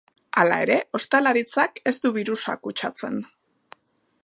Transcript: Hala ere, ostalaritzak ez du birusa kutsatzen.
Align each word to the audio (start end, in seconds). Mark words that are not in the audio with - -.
Hala 0.43 0.55
ere, 0.63 0.77
ostalaritzak 0.99 1.77
ez 1.91 1.95
du 2.07 2.13
birusa 2.17 2.57
kutsatzen. 2.65 3.23